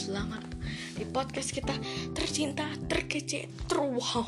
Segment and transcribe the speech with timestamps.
[0.00, 0.46] selamat
[0.94, 1.74] di podcast kita
[2.14, 4.22] tercinta, terkece, terwow.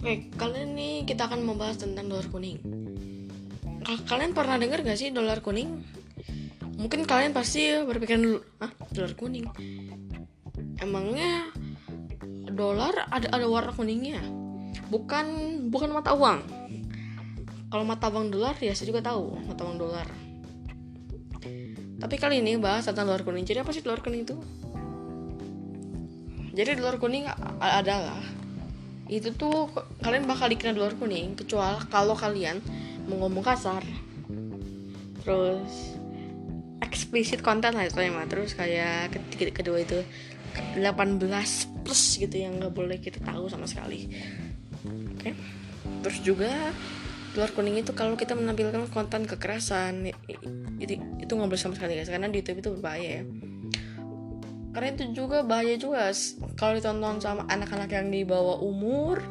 [0.00, 2.56] Oke, kali ini kita akan membahas tentang dolar kuning.
[4.08, 5.84] Kalian pernah dengar gak sih dolar kuning?
[6.80, 9.44] Mungkin kalian pasti berpikir dulu, ah dolar kuning.
[10.80, 11.52] Emangnya
[12.48, 14.24] dolar ada ada warna kuningnya?
[14.88, 15.26] Bukan
[15.68, 16.40] bukan mata uang.
[17.68, 20.29] Kalau mata uang dolar ya saya juga tahu mata uang dolar
[22.00, 23.44] tapi kali ini bahas tentang dolar kuning.
[23.44, 24.36] Jadi apa sih dolar kuning itu?
[26.56, 27.28] Jadi dolar kuning
[27.60, 28.18] adalah
[29.10, 29.68] itu tuh
[30.00, 32.58] kalian bakal dikena dolar kuning kecuali kalau kalian
[33.04, 33.84] mau ngomong kasar.
[35.20, 36.00] Terus
[36.80, 38.24] eksplisit konten lah itu mah.
[38.24, 39.12] Terus kayak
[39.52, 40.00] kedua itu
[40.80, 41.20] 18
[41.84, 44.08] plus gitu yang nggak boleh kita tahu sama sekali.
[44.88, 45.20] Oke.
[45.20, 45.32] Okay.
[46.00, 46.72] Terus juga
[47.36, 50.10] luar kuning itu kalau kita menampilkan konten kekerasan
[50.82, 50.98] itu
[51.30, 53.24] itu nggak boleh sama sekali guys karena di YouTube itu berbahaya ya.
[54.74, 56.10] Karena itu juga bahaya juga
[56.58, 59.22] kalau ditonton sama anak-anak yang di bawah umur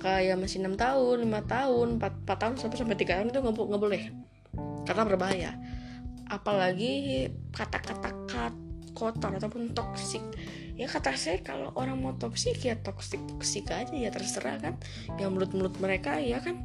[0.00, 4.02] kayak masih enam tahun lima tahun empat tahun sampai sampai tiga tahun itu nggak boleh.
[4.88, 5.50] Karena berbahaya.
[6.32, 8.16] Apalagi kata-kata
[8.96, 10.24] kotor ataupun toksik
[10.72, 14.80] ya kata saya kalau orang mau toksik ya toksik toksik aja ya terserah kan.
[15.20, 16.64] Yang mulut-mulut mereka ya kan.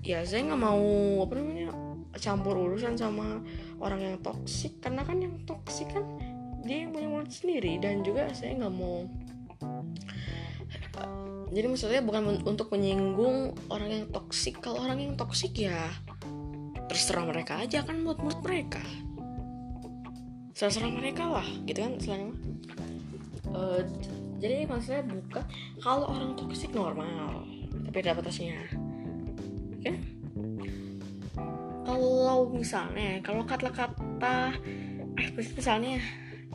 [0.00, 0.84] Ya saya nggak mau
[1.24, 3.40] apa namanya campur urusan sama
[3.80, 6.04] orang yang toksik karena kan yang toksik kan
[6.62, 9.08] dia yang punya mulut sendiri dan juga saya nggak mau
[11.52, 15.92] jadi maksudnya bukan untuk menyinggung orang yang toksik kalau orang yang toksik ya
[16.88, 18.80] terserah mereka aja kan mulut-mulut mereka.
[20.56, 22.32] Terserah mereka lah gitu kan selain
[23.52, 23.80] uh,
[24.40, 25.44] jadi maksudnya bukan
[25.78, 27.44] kalau orang toksik normal
[27.88, 28.58] tapi ada batasnya
[32.42, 34.58] kalau misalnya kalau kata-kata
[35.14, 36.02] eksplisit misalnya?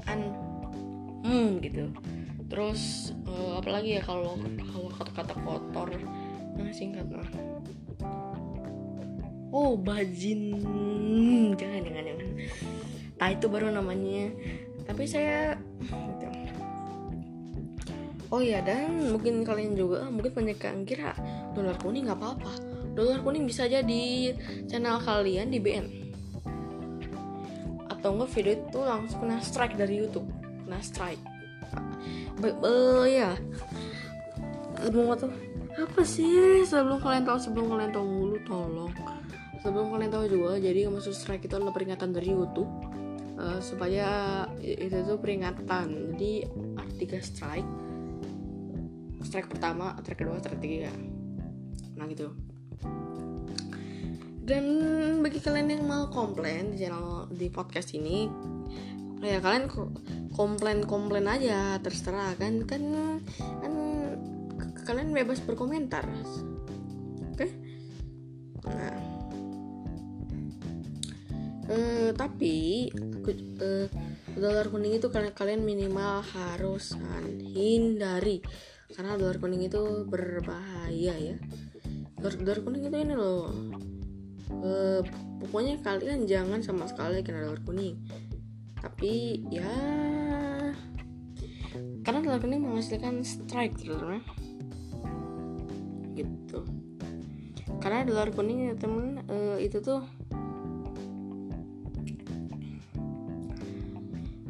[0.04, 0.36] An
[1.24, 1.88] hmm gitu.
[2.52, 4.36] Terus uh, apalagi ya kalau
[4.68, 5.88] kalau kata-kata kotor?
[6.60, 7.24] Nah singkat lah.
[9.56, 10.60] Oh bajin.
[11.56, 12.28] Jangan jangan jangan.
[13.16, 14.28] Nah itu baru namanya.
[14.84, 15.56] Tapi saya
[15.88, 16.28] gitu.
[18.28, 21.16] oh ya dan mungkin kalian juga mungkin banyak yang kira
[21.56, 22.67] dolar kuning nggak apa-apa
[22.98, 24.34] dolar kuning bisa aja di
[24.66, 26.08] channel kalian di BN
[28.08, 30.32] atau enggak video itu langsung kena strike dari YouTube.
[30.64, 31.20] Kena strike.
[32.40, 33.36] Uh, ya.
[34.96, 35.34] Mau tuh?
[35.76, 36.64] Apa sih?
[36.64, 38.94] Sebelum kalian tahu sebelum kalian tahu mulu tolong.
[39.60, 42.72] Sebelum kalian tahu juga jadi maksud strike itu adalah peringatan dari YouTube.
[43.36, 46.16] Uh, supaya itu tuh peringatan.
[46.16, 46.48] Jadi
[46.80, 47.68] artikel strike.
[49.20, 50.96] Strike pertama strike kedua strike ketiga.
[52.00, 52.47] Nah gitu
[54.48, 54.66] dan
[55.20, 58.32] bagi kalian yang mau komplain di channel di podcast ini
[59.20, 59.68] ya kalian
[60.32, 62.84] komplain komplain aja terserah kan kan
[63.60, 63.74] kan
[64.88, 66.08] kalian bebas berkomentar.
[66.08, 67.36] Oke?
[67.36, 67.52] Okay?
[68.64, 68.96] nah.
[71.68, 72.88] Uh, tapi
[73.60, 73.92] uh,
[74.40, 76.96] dolar kuning itu kalian kalian minimal harus
[77.52, 78.40] hindari.
[78.96, 81.36] Karena dolar kuning itu berbahaya ya
[82.36, 83.54] dolar, kuning itu ini loh.
[84.48, 85.00] Uh,
[85.44, 87.96] pokoknya kalian jangan sama sekali kena dolar kuning.
[88.80, 89.72] Tapi ya
[92.04, 94.20] karena dolar kuning menghasilkan strike teman
[96.18, 96.68] gitu.
[97.80, 100.04] Karena dolar kuning ya temen uh, itu tuh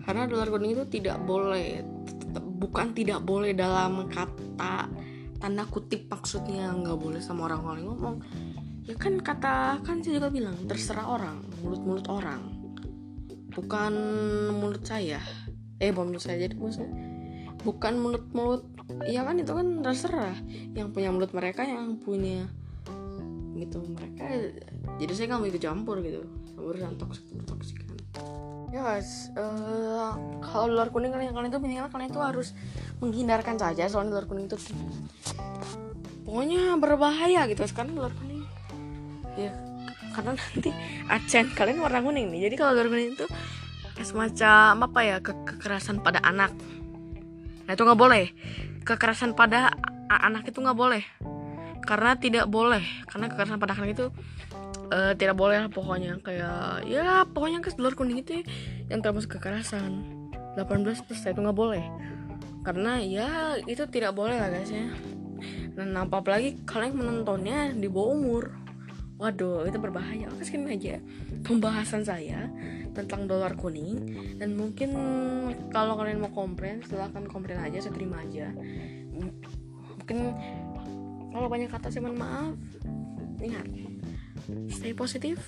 [0.08, 1.84] karena dolar kuning itu tidak boleh
[2.58, 4.88] bukan tidak boleh dalam kata
[5.38, 8.16] tanda kutip maksudnya nggak boleh sama orang-orang ngomong.
[8.88, 12.42] Ya kan kata kan saya juga bilang terserah orang mulut-mulut orang.
[13.52, 13.94] Bukan
[14.58, 15.20] mulut saya.
[15.78, 16.94] Eh bukan mulut saya jadi maksudnya
[17.66, 18.64] bukan mulut-mulut
[19.10, 20.36] ya kan itu kan terserah.
[20.72, 22.48] Yang punya mulut mereka yang punya
[23.58, 24.54] gitu mereka
[25.02, 26.22] jadi saya nggak mau ikut campur gitu.
[26.58, 27.98] Urusan toksik toksik kan.
[28.68, 30.12] Ya guys uh,
[30.44, 32.52] kalau luar kuning kalian kalian tuh minimal kalian tuh harus
[33.02, 34.58] menghindarkan saja soalnya luar kuning itu.
[36.26, 38.44] Pokoknya berbahaya gitu sekarang luar kuning.
[39.38, 39.54] Ya
[40.18, 40.74] karena nanti
[41.14, 42.50] accent kalian warna kuning nih.
[42.50, 43.26] Jadi kalau warna kuning itu
[44.02, 46.54] semacam apa ya ke kekerasan pada anak.
[47.70, 48.34] Nah itu nggak boleh.
[48.82, 49.74] Kekerasan pada
[50.10, 51.06] anak itu nggak boleh.
[51.86, 52.82] Karena tidak boleh.
[53.06, 54.06] Karena kekerasan pada anak itu
[54.90, 56.18] uh, tidak boleh pokoknya.
[56.26, 58.42] Kayak ya pokoknya ke luar kuning itu
[58.90, 60.02] yang termasuk kekerasan.
[60.58, 61.86] 18 plus itu nggak boleh
[62.68, 64.92] karena ya itu tidak boleh lah guys ya.
[65.72, 68.44] Dan apalagi kalian menontonnya di bawah umur.
[69.16, 70.28] Waduh itu berbahaya.
[70.36, 71.00] Oke sekian aja
[71.48, 72.52] pembahasan saya
[72.92, 74.04] tentang dolar kuning.
[74.36, 74.92] Dan mungkin
[75.72, 78.52] kalau kalian mau komplain silahkan komplain aja saya terima aja.
[79.16, 80.18] Mungkin
[81.32, 82.52] kalau banyak kata saya mohon maaf.
[83.40, 83.64] Ingat
[84.76, 85.40] stay positif.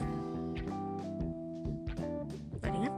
[2.63, 2.95] Dan ingat?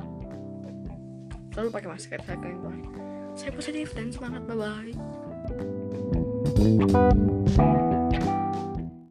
[1.57, 3.10] Selalu pakai masker saya kalian
[3.41, 4.45] saya positif dan semangat.
[4.45, 4.93] Bye
[6.61, 7.89] bye